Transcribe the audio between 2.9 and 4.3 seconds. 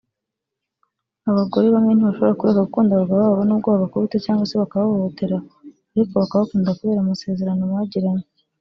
abagabo babo nubwo babakubita